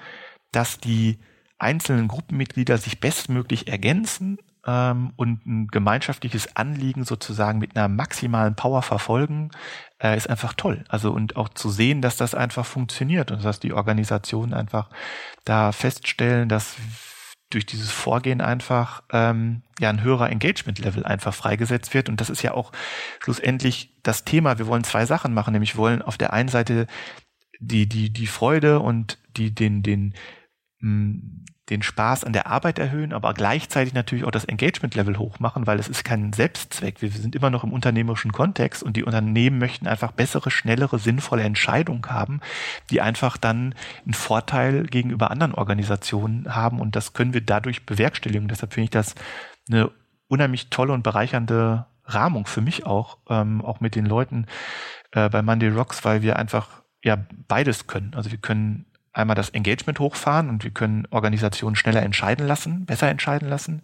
[0.50, 1.18] dass die
[1.62, 8.82] einzelnen Gruppenmitglieder sich bestmöglich ergänzen ähm, und ein gemeinschaftliches Anliegen sozusagen mit einer maximalen Power
[8.82, 9.50] verfolgen,
[10.02, 10.84] äh, ist einfach toll.
[10.88, 14.90] Also und auch zu sehen, dass das einfach funktioniert und dass die Organisationen einfach
[15.44, 16.76] da feststellen, dass
[17.50, 22.08] durch dieses Vorgehen einfach ähm, ja ein höherer Engagement-Level einfach freigesetzt wird.
[22.08, 22.72] Und das ist ja auch
[23.22, 24.58] schlussendlich das Thema.
[24.58, 26.86] Wir wollen zwei Sachen machen, nämlich wollen auf der einen Seite
[27.60, 30.14] die, die, die Freude und die, den, den,
[30.82, 35.88] den Spaß an der Arbeit erhöhen, aber gleichzeitig natürlich auch das Engagement-Level hochmachen, weil es
[35.88, 37.00] ist kein Selbstzweck.
[37.00, 41.44] Wir sind immer noch im unternehmerischen Kontext und die Unternehmen möchten einfach bessere, schnellere, sinnvolle
[41.44, 42.40] Entscheidungen haben,
[42.90, 48.48] die einfach dann einen Vorteil gegenüber anderen Organisationen haben und das können wir dadurch bewerkstelligen.
[48.48, 49.14] Deshalb finde ich das
[49.70, 49.90] eine
[50.26, 54.46] unheimlich tolle und bereichernde Rahmung für mich auch, ähm, auch mit den Leuten
[55.12, 58.12] äh, bei Monday Rocks, weil wir einfach ja beides können.
[58.14, 63.08] Also wir können einmal das Engagement hochfahren und wir können Organisationen schneller entscheiden lassen, besser
[63.08, 63.82] entscheiden lassen.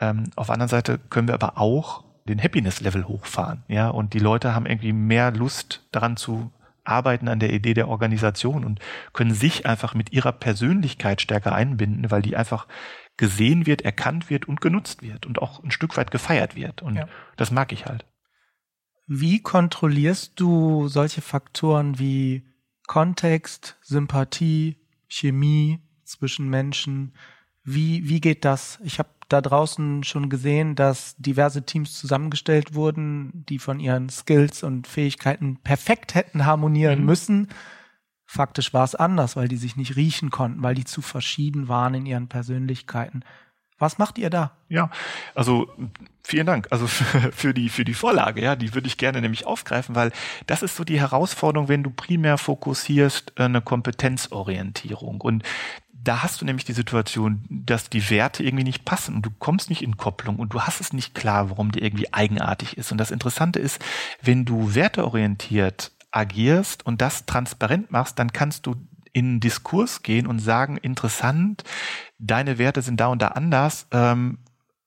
[0.00, 4.18] Ähm, auf der anderen Seite können wir aber auch den Happiness-Level hochfahren, ja, und die
[4.18, 6.52] Leute haben irgendwie mehr Lust daran zu
[6.84, 8.80] arbeiten an der Idee der Organisation und
[9.12, 12.66] können sich einfach mit ihrer Persönlichkeit stärker einbinden, weil die einfach
[13.16, 16.82] gesehen wird, erkannt wird und genutzt wird und auch ein Stück weit gefeiert wird.
[16.82, 17.08] Und ja.
[17.36, 18.06] das mag ich halt.
[19.06, 22.49] Wie kontrollierst du solche Faktoren wie
[22.90, 24.76] Kontext, Sympathie,
[25.06, 27.14] Chemie zwischen Menschen.
[27.62, 28.80] Wie, wie geht das?
[28.82, 34.64] Ich habe da draußen schon gesehen, dass diverse Teams zusammengestellt wurden, die von ihren Skills
[34.64, 37.06] und Fähigkeiten perfekt hätten harmonieren mhm.
[37.06, 37.48] müssen.
[38.26, 41.94] Faktisch war es anders, weil die sich nicht riechen konnten, weil die zu verschieden waren
[41.94, 43.22] in ihren Persönlichkeiten.
[43.80, 44.52] Was macht ihr da?
[44.68, 44.90] Ja,
[45.34, 45.68] also
[46.22, 46.68] vielen Dank.
[46.70, 46.86] Also
[47.32, 50.12] für die für die Vorlage, ja, die würde ich gerne nämlich aufgreifen, weil
[50.46, 55.42] das ist so die Herausforderung, wenn du primär fokussierst äh, eine Kompetenzorientierung und
[56.02, 59.68] da hast du nämlich die Situation, dass die Werte irgendwie nicht passen und du kommst
[59.68, 62.90] nicht in Kopplung und du hast es nicht klar, warum die irgendwie eigenartig ist.
[62.90, 63.84] Und das Interessante ist,
[64.22, 68.76] wenn du werteorientiert agierst und das transparent machst, dann kannst du
[69.12, 71.64] in Diskurs gehen und sagen, interessant,
[72.18, 73.86] deine Werte sind da und da anders.
[73.90, 74.38] Ähm,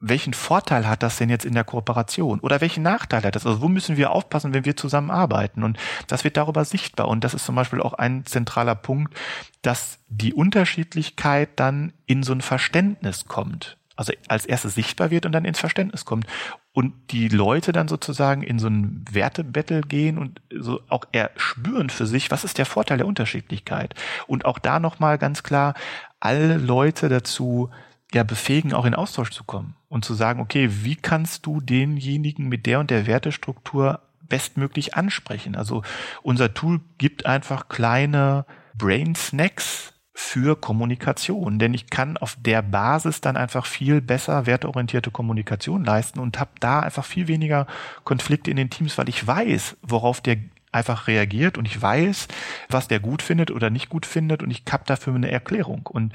[0.05, 2.41] welchen Vorteil hat das denn jetzt in der Kooperation?
[2.41, 3.45] Oder welchen Nachteil hat das?
[3.45, 5.63] Also wo müssen wir aufpassen, wenn wir zusammenarbeiten?
[5.63, 7.07] Und das wird darüber sichtbar.
[7.07, 9.15] Und das ist zum Beispiel auch ein zentraler Punkt,
[9.62, 15.31] dass die Unterschiedlichkeit dann in so ein Verständnis kommt also als erstes sichtbar wird und
[15.31, 16.25] dann ins Verständnis kommt.
[16.73, 21.91] Und die Leute dann sozusagen in so ein Wertebattle gehen und so auch eher spüren
[21.91, 23.93] für sich, was ist der Vorteil der Unterschiedlichkeit.
[24.25, 25.75] Und auch da nochmal ganz klar,
[26.19, 27.69] alle Leute dazu
[28.12, 32.49] ja befähigen, auch in Austausch zu kommen und zu sagen, okay, wie kannst du denjenigen
[32.49, 35.55] mit der und der Wertestruktur bestmöglich ansprechen?
[35.55, 35.83] Also
[36.23, 41.60] unser Tool gibt einfach kleine Brain Snacks, für Kommunikation.
[41.60, 46.52] Denn ich kann auf der Basis dann einfach viel besser werteorientierte Kommunikation leisten und habe
[46.60, 47.67] da einfach viel weniger
[48.04, 50.38] Konflikte in den Teams, weil ich weiß, worauf der
[50.71, 52.28] einfach reagiert und ich weiß,
[52.69, 55.86] was der gut findet oder nicht gut findet und ich habe dafür eine Erklärung.
[55.86, 56.13] Und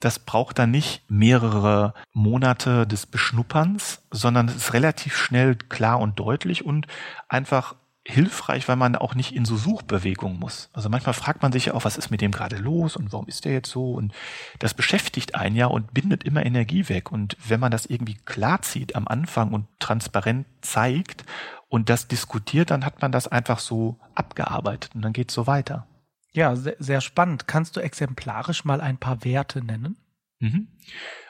[0.00, 6.18] das braucht dann nicht mehrere Monate des Beschnupperns, sondern es ist relativ schnell klar und
[6.18, 6.88] deutlich und
[7.28, 10.70] einfach hilfreich, weil man auch nicht in so Suchbewegungen muss.
[10.72, 13.28] Also manchmal fragt man sich ja auch, was ist mit dem gerade los und warum
[13.28, 13.92] ist der jetzt so?
[13.92, 14.12] Und
[14.58, 17.12] das beschäftigt einen ja und bindet immer Energie weg.
[17.12, 21.24] Und wenn man das irgendwie klar zieht am Anfang und transparent zeigt
[21.68, 25.46] und das diskutiert, dann hat man das einfach so abgearbeitet und dann geht es so
[25.46, 25.86] weiter.
[26.32, 27.46] Ja, sehr, sehr spannend.
[27.46, 29.96] Kannst du exemplarisch mal ein paar Werte nennen?
[30.40, 30.68] Mhm.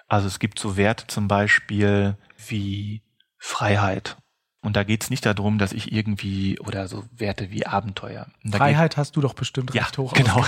[0.08, 2.16] Also es gibt so Werte zum Beispiel
[2.48, 3.02] wie
[3.38, 4.16] Freiheit
[4.62, 8.28] und da geht's nicht darum, dass ich irgendwie oder so Werte wie Abenteuer.
[8.48, 10.12] Freiheit hast du doch bestimmt ja, recht hoch.
[10.12, 10.44] Genau.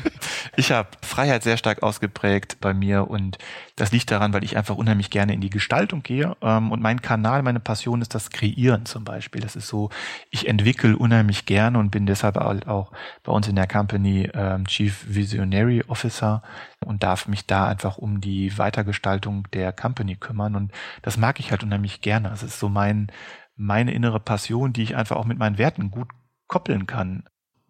[0.56, 3.38] ich habe Freiheit sehr stark ausgeprägt bei mir und
[3.76, 6.36] das liegt daran, weil ich einfach unheimlich gerne in die Gestaltung gehe.
[6.42, 9.40] Ähm, und mein Kanal, meine Passion ist das Kreieren zum Beispiel.
[9.40, 9.90] Das ist so,
[10.30, 12.90] ich entwickle unheimlich gerne und bin deshalb halt auch
[13.22, 16.42] bei uns in der Company ähm, Chief Visionary Officer
[16.80, 20.56] und darf mich da einfach um die Weitergestaltung der Company kümmern.
[20.56, 20.72] Und
[21.02, 22.28] das mag ich halt unheimlich gerne.
[22.28, 23.10] Das ist so mein
[23.56, 26.08] meine innere Passion, die ich einfach auch mit meinen Werten gut
[26.46, 27.24] koppeln kann.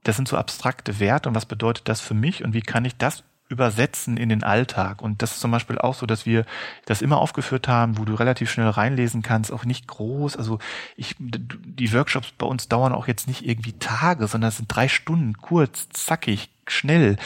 [0.04, 2.96] Das sind so abstrakte Werte und was bedeutet das für mich und wie kann ich
[2.96, 5.02] das übersetzen in den Alltag.
[5.02, 6.44] Und das ist zum Beispiel auch so, dass wir
[6.86, 10.36] das immer aufgeführt haben, wo du relativ schnell reinlesen kannst, auch nicht groß.
[10.36, 10.58] Also
[10.96, 14.88] ich, die Workshops bei uns dauern auch jetzt nicht irgendwie Tage, sondern es sind drei
[14.88, 17.18] Stunden, kurz, zackig, schnell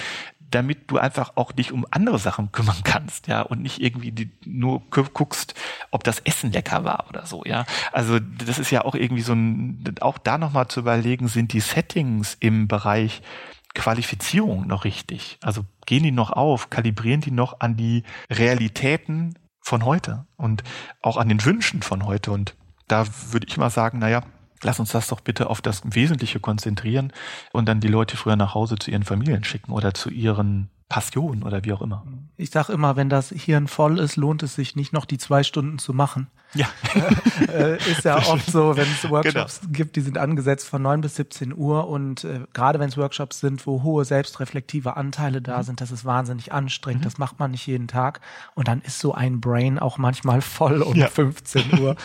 [0.50, 4.30] damit du einfach auch dich um andere Sachen kümmern kannst, ja, und nicht irgendwie die,
[4.44, 5.54] nur guckst,
[5.90, 7.64] ob das Essen lecker war oder so, ja.
[7.92, 11.60] Also das ist ja auch irgendwie so ein, auch da nochmal zu überlegen, sind die
[11.60, 13.22] Settings im Bereich
[13.74, 15.38] Qualifizierung noch richtig?
[15.42, 20.62] Also gehen die noch auf, kalibrieren die noch an die Realitäten von heute und
[21.02, 22.56] auch an den Wünschen von heute und
[22.88, 24.22] da würde ich mal sagen, naja,
[24.62, 27.12] lass uns das doch bitte auf das Wesentliche konzentrieren
[27.52, 31.42] und dann die Leute früher nach Hause zu ihren Familien schicken oder zu ihren Passionen
[31.42, 32.04] oder wie auch immer.
[32.36, 35.42] Ich sage immer, wenn das Hirn voll ist, lohnt es sich nicht noch die zwei
[35.42, 36.28] Stunden zu machen.
[36.54, 36.68] Ja.
[37.48, 39.72] äh, ist ja oft so, wenn es Workshops genau.
[39.72, 43.40] gibt, die sind angesetzt von 9 bis 17 Uhr und äh, gerade wenn es Workshops
[43.40, 45.62] sind, wo hohe selbstreflektive Anteile da mhm.
[45.64, 47.04] sind, das ist wahnsinnig anstrengend, mhm.
[47.04, 48.20] das macht man nicht jeden Tag
[48.54, 51.08] und dann ist so ein Brain auch manchmal voll um ja.
[51.08, 51.96] 15 Uhr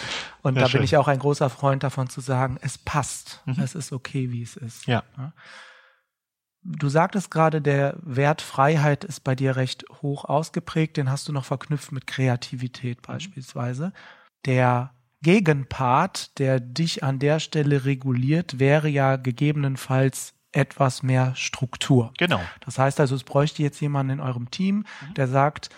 [0.42, 0.80] und ja, da schön.
[0.80, 3.58] bin ich auch ein großer Freund davon zu sagen, es passt, mhm.
[3.62, 4.88] es ist okay, wie es ist.
[4.88, 5.04] ja?
[5.18, 5.34] ja?
[6.64, 10.98] Du sagtest gerade, der Wert Freiheit ist bei dir recht hoch ausgeprägt.
[10.98, 13.14] Den hast du noch verknüpft mit Kreativität mhm.
[13.14, 13.94] beispielsweise.
[14.46, 14.94] Der
[15.24, 22.12] Gegenpart, der dich an der Stelle reguliert, wäre ja gegebenenfalls etwas mehr Struktur.
[22.18, 22.42] Genau.
[22.66, 25.14] Das heißt also, es bräuchte jetzt jemanden in eurem Team, mhm.
[25.14, 25.70] der sagt,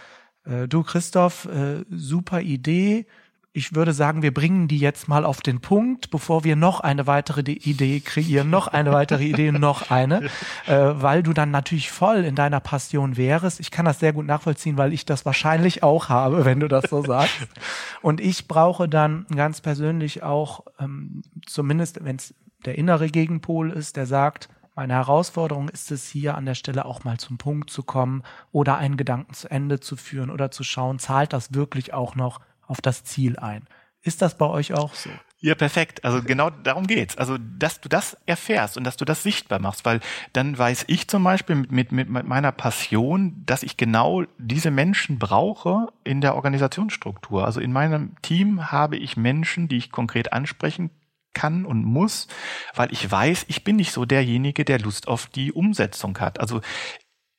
[0.46, 3.06] äh, du Christoph, äh, super Idee,
[3.55, 7.05] ich würde sagen, wir bringen die jetzt mal auf den Punkt, bevor wir noch eine
[7.05, 10.23] weitere Idee kreieren, noch eine weitere Idee, noch eine,
[10.65, 13.59] äh, weil du dann natürlich voll in deiner Passion wärst.
[13.59, 16.85] Ich kann das sehr gut nachvollziehen, weil ich das wahrscheinlich auch habe, wenn du das
[16.89, 17.47] so sagst.
[18.01, 22.33] Und ich brauche dann ganz persönlich auch, ähm, zumindest wenn es
[22.65, 27.03] der innere Gegenpol ist, der sagt, meine Herausforderung ist es hier an der Stelle auch
[27.03, 30.97] mal zum Punkt zu kommen oder einen Gedanken zu Ende zu führen oder zu schauen,
[30.97, 33.67] zahlt das wirklich auch noch auf das Ziel ein.
[34.02, 35.10] Ist das bei euch auch so?
[35.39, 36.06] Ja, perfekt.
[36.06, 37.17] Also genau darum geht's.
[37.17, 39.99] Also, dass du das erfährst und dass du das sichtbar machst, weil
[40.32, 45.19] dann weiß ich zum Beispiel mit, mit, mit meiner Passion, dass ich genau diese Menschen
[45.19, 47.43] brauche in der Organisationsstruktur.
[47.45, 50.91] Also in meinem Team habe ich Menschen, die ich konkret ansprechen
[51.34, 52.28] kann und muss,
[52.73, 56.39] weil ich weiß, ich bin nicht so derjenige, der Lust auf die Umsetzung hat.
[56.39, 56.62] Also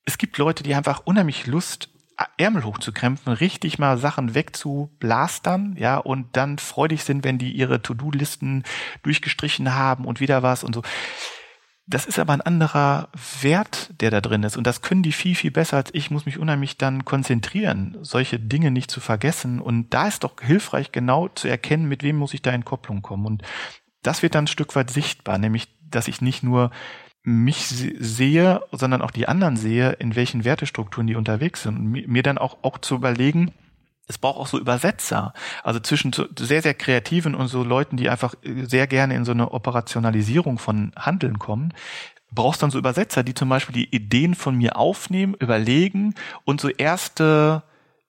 [0.04, 1.88] es gibt Leute, die einfach unheimlich Lust
[2.36, 8.64] Ärmel hochzukrempfen, richtig mal Sachen wegzublastern, ja, und dann freudig sind, wenn die ihre To-Do-Listen
[9.02, 10.82] durchgestrichen haben und wieder was und so.
[11.86, 13.08] Das ist aber ein anderer
[13.42, 14.56] Wert, der da drin ist.
[14.56, 16.10] Und das können die viel, viel besser als ich.
[16.10, 19.60] Muss mich unheimlich dann konzentrieren, solche Dinge nicht zu vergessen.
[19.60, 23.02] Und da ist doch hilfreich, genau zu erkennen, mit wem muss ich da in Kopplung
[23.02, 23.26] kommen.
[23.26, 23.42] Und
[24.02, 26.70] das wird dann ein Stück weit sichtbar, nämlich, dass ich nicht nur
[27.24, 31.78] mich sehe, sondern auch die anderen sehe, in welchen Wertestrukturen die unterwegs sind.
[31.78, 33.52] Und mir dann auch, auch zu überlegen,
[34.06, 35.32] es braucht auch so Übersetzer.
[35.62, 39.32] Also zwischen sehr, sehr kreativen und so Leuten, die einfach äh, sehr gerne in so
[39.32, 41.72] eine Operationalisierung von Handeln kommen,
[42.30, 46.68] brauchst dann so Übersetzer, die zum Beispiel die Ideen von mir aufnehmen, überlegen und so
[46.68, 47.62] erste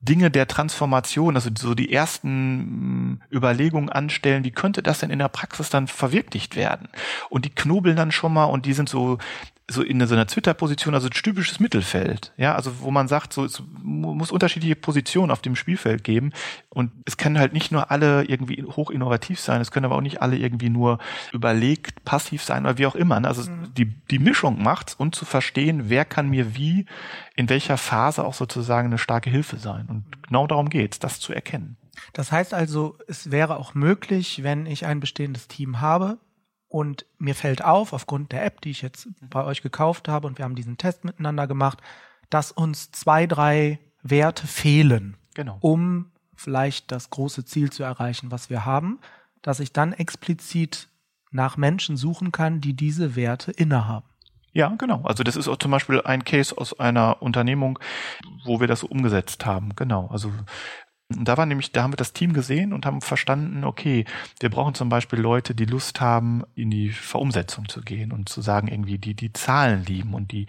[0.05, 5.19] Dinge der Transformation, also so die ersten mm, Überlegungen anstellen, wie könnte das denn in
[5.19, 6.87] der Praxis dann verwirklicht werden?
[7.29, 9.17] Und die knobeln dann schon mal und die sind so
[9.69, 13.43] so in so einer Twitter-Position, also ein typisches Mittelfeld, ja, also wo man sagt, so
[13.45, 16.33] es muss unterschiedliche Positionen auf dem Spielfeld geben
[16.69, 20.01] und es können halt nicht nur alle irgendwie hoch innovativ sein, es können aber auch
[20.01, 20.99] nicht alle irgendwie nur
[21.33, 23.19] überlegt, passiv sein oder wie auch immer.
[23.19, 23.27] Ne?
[23.27, 23.73] Also mhm.
[23.75, 26.85] die die Mischung macht's und zu verstehen, wer kann mir wie
[27.35, 31.33] in welcher Phase auch sozusagen eine starke Hilfe sein und genau darum geht's, das zu
[31.33, 31.77] erkennen.
[32.13, 36.17] Das heißt also, es wäre auch möglich, wenn ich ein bestehendes Team habe,
[36.75, 40.37] und mir fällt auf, aufgrund der App, die ich jetzt bei euch gekauft habe, und
[40.37, 41.79] wir haben diesen Test miteinander gemacht,
[42.29, 45.55] dass uns zwei, drei Werte fehlen, genau.
[45.61, 48.99] um vielleicht das große Ziel zu erreichen, was wir haben,
[49.41, 50.89] dass ich dann explizit
[51.31, 54.09] nach Menschen suchen kann, die diese Werte innehaben.
[54.51, 55.01] Ja, genau.
[55.03, 57.79] Also das ist auch zum Beispiel ein Case aus einer Unternehmung,
[58.43, 59.77] wo wir das so umgesetzt haben.
[59.77, 60.07] Genau.
[60.07, 60.33] Also
[61.13, 64.05] und da war nämlich, da haben wir das Team gesehen und haben verstanden, okay,
[64.39, 68.41] wir brauchen zum Beispiel Leute, die Lust haben, in die Verumsetzung zu gehen und zu
[68.41, 70.47] sagen, irgendwie, die die Zahlen lieben und die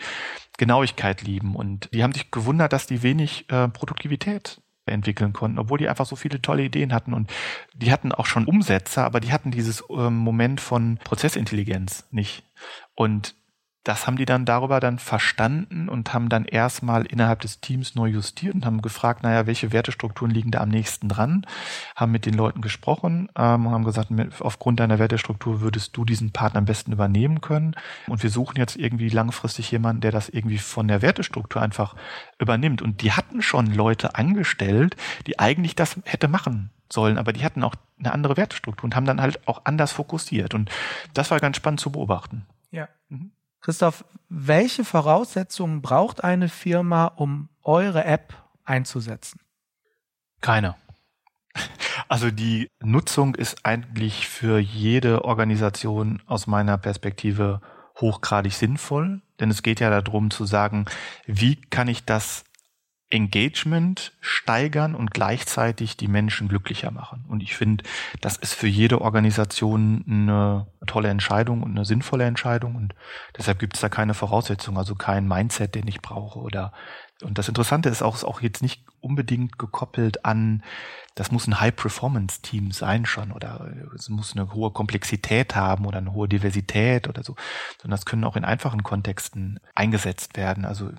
[0.56, 1.56] Genauigkeit lieben.
[1.56, 6.06] Und die haben sich gewundert, dass die wenig äh, Produktivität entwickeln konnten, obwohl die einfach
[6.06, 7.30] so viele tolle Ideen hatten und
[7.74, 12.44] die hatten auch schon Umsetzer, aber die hatten dieses ähm, Moment von Prozessintelligenz nicht.
[12.94, 13.34] Und
[13.86, 18.08] das haben die dann darüber dann verstanden und haben dann erstmal innerhalb des Teams neu
[18.08, 21.46] justiert und haben gefragt, naja, welche Wertestrukturen liegen da am nächsten dran,
[21.94, 26.32] haben mit den Leuten gesprochen ähm, und haben gesagt, aufgrund deiner Wertestruktur würdest du diesen
[26.32, 27.76] Partner am besten übernehmen können
[28.08, 31.94] und wir suchen jetzt irgendwie langfristig jemanden, der das irgendwie von der Wertestruktur einfach
[32.40, 34.96] übernimmt und die hatten schon Leute angestellt,
[35.28, 39.06] die eigentlich das hätte machen sollen, aber die hatten auch eine andere Wertestruktur und haben
[39.06, 40.70] dann halt auch anders fokussiert und
[41.14, 42.46] das war ganz spannend zu beobachten.
[42.72, 42.88] Ja.
[43.10, 43.30] Mhm.
[43.60, 49.40] Christoph, welche Voraussetzungen braucht eine Firma, um eure App einzusetzen?
[50.40, 50.76] Keine.
[52.08, 57.60] Also die Nutzung ist eigentlich für jede Organisation aus meiner Perspektive
[58.00, 60.84] hochgradig sinnvoll, denn es geht ja darum zu sagen,
[61.26, 62.44] wie kann ich das
[63.08, 67.24] Engagement steigern und gleichzeitig die Menschen glücklicher machen.
[67.28, 67.84] Und ich finde,
[68.20, 72.74] das ist für jede Organisation eine tolle Entscheidung und eine sinnvolle Entscheidung.
[72.74, 72.94] Und
[73.38, 76.72] deshalb gibt es da keine Voraussetzung, also kein Mindset, den ich brauche oder
[77.22, 80.62] Und das Interessante ist auch, ist auch jetzt nicht unbedingt gekoppelt an,
[81.14, 86.12] das muss ein High-Performance-Team sein schon oder es muss eine hohe Komplexität haben oder eine
[86.12, 87.36] hohe Diversität oder so,
[87.80, 90.66] sondern das können auch in einfachen Kontexten eingesetzt werden.
[90.66, 90.90] Also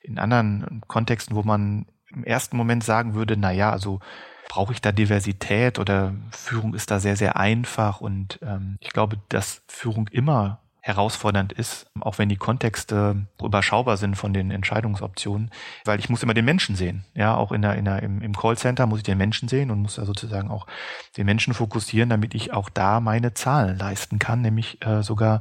[0.00, 4.00] in anderen Kontexten, wo man im ersten Moment sagen würde, na ja, also
[4.48, 9.18] brauche ich da Diversität oder Führung ist da sehr, sehr einfach und ähm, ich glaube,
[9.28, 15.50] dass Führung immer herausfordernd ist, auch wenn die Kontexte überschaubar sind von den Entscheidungsoptionen,
[15.84, 17.04] weil ich muss immer den Menschen sehen.
[17.12, 19.82] Ja, auch in der, in der, im, im Callcenter muss ich den Menschen sehen und
[19.82, 20.68] muss da sozusagen auch
[21.16, 25.40] den Menschen fokussieren, damit ich auch da meine Zahlen leisten kann, nämlich äh, sogar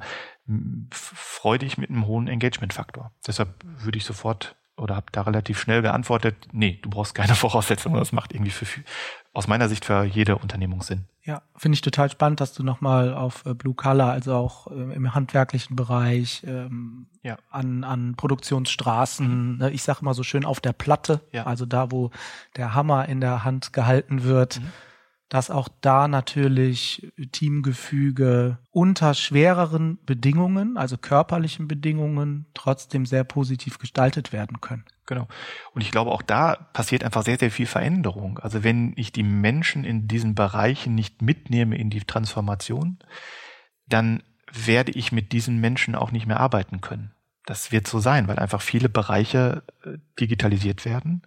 [0.92, 3.12] freudig mit einem hohen Engagement-Faktor.
[3.28, 7.98] Deshalb würde ich sofort oder habe da relativ schnell geantwortet, nee, du brauchst keine Voraussetzungen.
[7.98, 8.66] Das macht irgendwie für,
[9.34, 11.06] aus meiner Sicht für jede Unternehmung Sinn.
[11.24, 14.92] Ja, finde ich total spannend, dass du nochmal auf äh, Blue Color, also auch ähm,
[14.92, 17.38] im handwerklichen Bereich, ähm, ja.
[17.50, 19.70] an, an Produktionsstraßen, mhm.
[19.72, 21.46] ich sage immer so schön auf der Platte, ja.
[21.46, 22.12] also da, wo
[22.58, 24.60] der Hammer in der Hand gehalten wird.
[24.60, 24.72] Mhm
[25.30, 34.32] dass auch da natürlich Teamgefüge unter schwereren Bedingungen, also körperlichen Bedingungen, trotzdem sehr positiv gestaltet
[34.32, 34.86] werden können.
[35.08, 35.28] Genau.
[35.74, 38.40] Und ich glaube, auch da passiert einfach sehr, sehr viel Veränderung.
[38.40, 43.00] Also wenn ich die Menschen in diesen Bereichen nicht mitnehme in die Transformation,
[43.88, 47.12] dann werde ich mit diesen Menschen auch nicht mehr arbeiten können.
[47.46, 51.22] Das wird so sein, weil einfach viele Bereiche äh, digitalisiert werden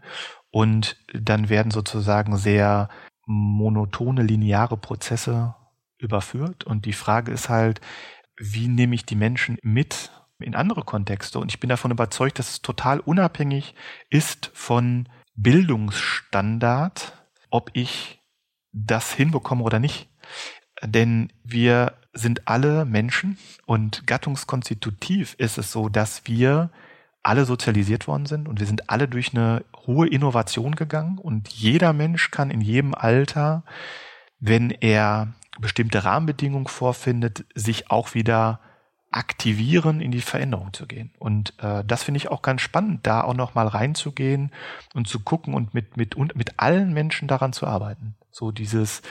[0.50, 2.88] und dann werden sozusagen sehr
[3.29, 5.55] monotone, lineare Prozesse
[5.99, 6.64] überführt.
[6.64, 7.81] Und die Frage ist halt,
[8.37, 11.38] wie nehme ich die Menschen mit in andere Kontexte?
[11.38, 13.75] Und ich bin davon überzeugt, dass es total unabhängig
[14.09, 17.12] ist von Bildungsstandard,
[17.51, 18.21] ob ich
[18.73, 20.09] das hinbekomme oder nicht.
[20.83, 26.71] Denn wir sind alle Menschen und gattungskonstitutiv ist es so, dass wir
[27.29, 31.93] alle sozialisiert worden sind und wir sind alle durch eine hohe Innovation gegangen und jeder
[31.93, 33.64] Mensch kann in jedem Alter,
[34.41, 38.61] wenn er bestimmte Rahmenbedingungen vorfindet, sich auch wieder
[39.11, 41.12] aktivieren, in die Veränderung zu gehen.
[41.19, 44.51] Und äh, das finde ich auch ganz spannend, da auch noch mal reinzugehen
[44.95, 48.17] und zu gucken und mit mit und mit allen Menschen daran zu arbeiten.
[48.31, 49.03] So dieses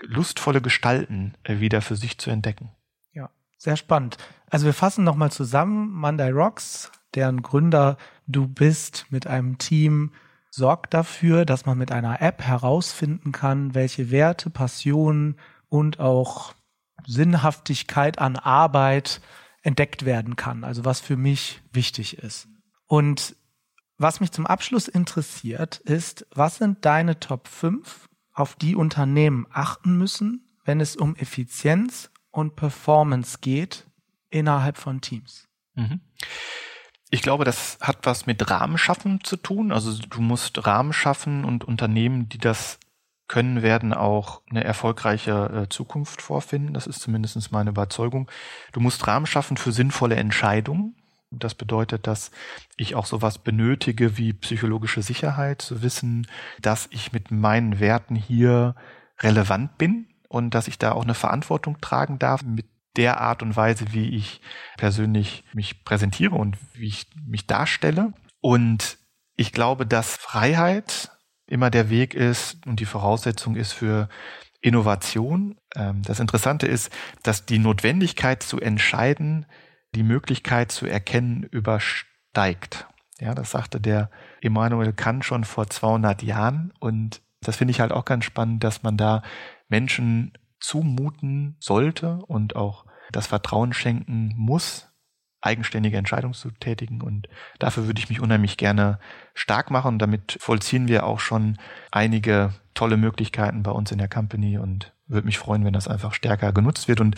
[0.00, 2.70] lustvolle Gestalten äh, wieder für sich zu entdecken.
[3.12, 4.18] Ja, sehr spannend.
[4.50, 5.90] Also wir fassen noch mal zusammen.
[5.90, 10.12] Monday Rocks deren Gründer du bist, mit einem Team,
[10.50, 15.36] sorgt dafür, dass man mit einer App herausfinden kann, welche Werte, Passionen
[15.68, 16.54] und auch
[17.06, 19.20] Sinnhaftigkeit an Arbeit
[19.62, 20.64] entdeckt werden kann.
[20.64, 22.48] Also was für mich wichtig ist.
[22.86, 23.36] Und
[23.98, 29.96] was mich zum Abschluss interessiert, ist, was sind deine Top 5, auf die Unternehmen achten
[29.96, 33.86] müssen, wenn es um Effizienz und Performance geht
[34.28, 35.48] innerhalb von Teams?
[35.74, 36.00] Mhm.
[37.10, 39.70] Ich glaube, das hat was mit Rahmenschaffen zu tun.
[39.70, 42.78] Also du musst Rahmen schaffen und Unternehmen, die das
[43.28, 46.74] können, werden auch eine erfolgreiche äh, Zukunft vorfinden.
[46.74, 48.30] Das ist zumindest meine Überzeugung.
[48.72, 50.96] Du musst Rahmen schaffen für sinnvolle Entscheidungen.
[51.30, 52.30] Das bedeutet, dass
[52.76, 56.28] ich auch sowas benötige wie psychologische Sicherheit, zu wissen,
[56.60, 58.76] dass ich mit meinen Werten hier
[59.20, 62.66] relevant bin und dass ich da auch eine Verantwortung tragen darf, mit
[62.96, 64.40] der Art und Weise, wie ich
[64.76, 68.12] persönlich mich präsentiere und wie ich mich darstelle.
[68.40, 68.98] Und
[69.36, 71.10] ich glaube, dass Freiheit
[71.46, 74.08] immer der Weg ist und die Voraussetzung ist für
[74.60, 75.58] Innovation.
[75.74, 76.90] Ähm, das Interessante ist,
[77.22, 79.46] dass die Notwendigkeit zu entscheiden,
[79.94, 82.86] die Möglichkeit zu erkennen, übersteigt.
[83.18, 86.72] Ja, das sagte der Immanuel Kant schon vor 200 Jahren.
[86.80, 89.22] Und das finde ich halt auch ganz spannend, dass man da
[89.68, 94.88] Menschen zumuten sollte und auch das Vertrauen schenken muss,
[95.40, 97.00] eigenständige Entscheidungen zu tätigen.
[97.02, 98.98] Und dafür würde ich mich unheimlich gerne
[99.34, 99.98] stark machen.
[99.98, 101.58] Damit vollziehen wir auch schon
[101.90, 106.14] einige tolle Möglichkeiten bei uns in der Company und würde mich freuen, wenn das einfach
[106.14, 107.00] stärker genutzt wird.
[107.00, 107.16] Und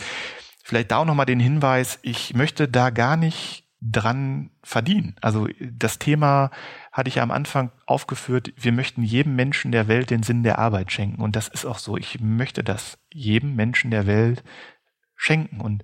[0.63, 5.15] vielleicht da auch nochmal den Hinweis, ich möchte da gar nicht dran verdienen.
[5.21, 6.51] Also das Thema
[6.91, 10.59] hatte ich ja am Anfang aufgeführt, wir möchten jedem Menschen der Welt den Sinn der
[10.59, 11.21] Arbeit schenken.
[11.21, 11.95] Und das ist auch so.
[11.95, 14.43] Ich möchte das jedem Menschen der Welt
[15.15, 15.61] schenken.
[15.61, 15.83] Und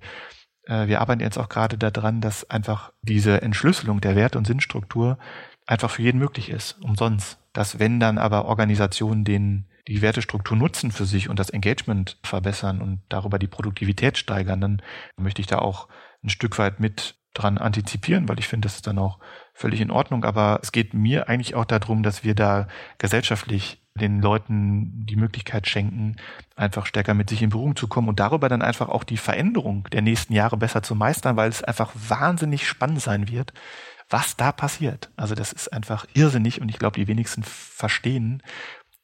[0.64, 5.18] äh, wir arbeiten jetzt auch gerade daran, dass einfach diese Entschlüsselung der Werte- und Sinnstruktur
[5.66, 7.38] einfach für jeden möglich ist, umsonst.
[7.52, 12.82] Dass wenn dann aber Organisationen den die Wertestruktur nutzen für sich und das Engagement verbessern
[12.82, 14.82] und darüber die Produktivität steigern, dann
[15.16, 15.88] möchte ich da auch
[16.24, 19.18] ein Stück weit mit dran antizipieren, weil ich finde, das ist dann auch
[19.54, 20.24] völlig in Ordnung.
[20.24, 22.68] Aber es geht mir eigentlich auch darum, dass wir da
[22.98, 26.16] gesellschaftlich den Leuten die Möglichkeit schenken,
[26.54, 29.84] einfach stärker mit sich in Berührung zu kommen und darüber dann einfach auch die Veränderung
[29.92, 33.52] der nächsten Jahre besser zu meistern, weil es einfach wahnsinnig spannend sein wird,
[34.08, 35.10] was da passiert.
[35.16, 38.42] Also das ist einfach irrsinnig und ich glaube, die wenigsten verstehen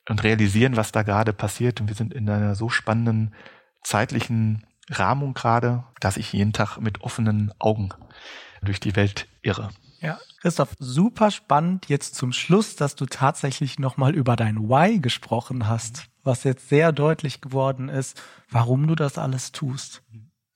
[0.08, 1.80] und realisieren, was da gerade passiert.
[1.80, 3.34] Und wir sind in einer so spannenden
[3.82, 7.90] zeitlichen Rahmung gerade, dass ich jeden Tag mit offenen Augen
[8.62, 9.70] durch die Welt irre.
[10.00, 15.68] Ja, Christoph, super spannend jetzt zum Schluss, dass du tatsächlich nochmal über dein Why gesprochen
[15.68, 18.20] hast, was jetzt sehr deutlich geworden ist,
[18.50, 20.02] warum du das alles tust.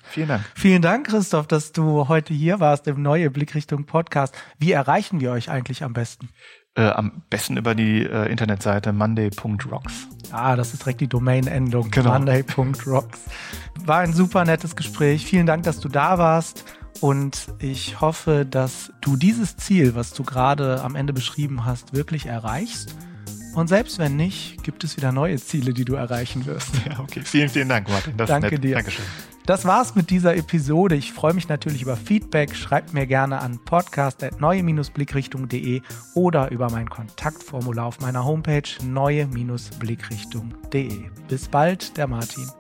[0.03, 0.45] Vielen Dank.
[0.55, 4.35] Vielen Dank, Christoph, dass du heute hier warst im Neue Blickrichtung Podcast.
[4.59, 6.29] Wie erreichen wir euch eigentlich am besten?
[6.77, 10.09] Äh, am besten über die äh, Internetseite monday.rocks.
[10.31, 11.91] Ah, das ist direkt die Domain-Endung.
[11.91, 12.13] Genau.
[12.13, 13.21] Monday.rocks.
[13.87, 15.25] War ein super nettes Gespräch.
[15.25, 16.65] Vielen Dank, dass du da warst.
[17.01, 22.27] Und ich hoffe, dass du dieses Ziel, was du gerade am Ende beschrieben hast, wirklich
[22.27, 22.95] erreichst.
[23.55, 26.75] Und selbst wenn nicht, gibt es wieder neue Ziele, die du erreichen wirst.
[26.87, 27.23] Ja, okay.
[27.25, 28.19] Vielen, vielen Dank, Martin.
[28.19, 28.75] Das Danke dir.
[28.75, 29.05] Dankeschön.
[29.47, 30.97] Das war's mit dieser Episode.
[30.97, 32.57] Ich freue mich natürlich über Feedback.
[32.57, 35.83] Schreibt mir gerne an podcast.neue-blickrichtung.de
[36.15, 41.05] oder über mein Kontaktformular auf meiner Homepage neue-blickrichtung.de.
[41.29, 42.51] Bis bald, der Martin.